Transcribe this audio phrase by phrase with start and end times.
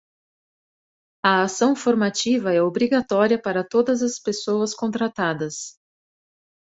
[1.23, 5.77] A ação formativa é obrigatória para todas as pessoas contratadas.